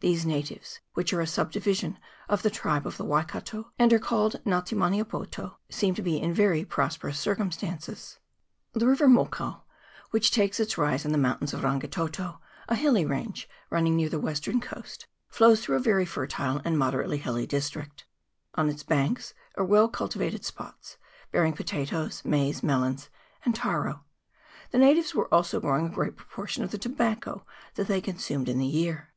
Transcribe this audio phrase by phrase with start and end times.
[0.00, 1.98] These natives, which are a subdivision
[2.28, 6.20] of the tribe of the Waikato, and are called Nga te Meniopoto, seem to be
[6.20, 8.18] in very prosperous circumstances.
[8.74, 9.62] The river Mokau,
[10.10, 12.38] which takes its rise in the mountains of Rangitoto,
[12.68, 15.08] a hilly range running near the western 170 RIVER MOKAU.
[15.08, 15.24] [PART I.
[15.24, 18.04] coast, flows through a very fertile and moderately hilly district.
[18.56, 20.98] On its banks are well cultivated spots,
[21.32, 23.08] bearing potatoes, maize, melons,
[23.42, 24.04] and taro;
[24.70, 27.46] the natives were also growing a great proportion of the tobacco
[27.76, 29.08] that they consumed in the year.